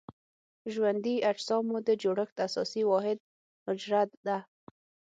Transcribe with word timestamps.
ژوندي 0.73 1.15
اجسامو 1.31 1.77
د 1.87 1.89
جوړښت 2.01 2.37
اساسي 2.47 2.81
واحد 2.91 3.17
حجره 3.65 4.01
ده. 4.27 4.37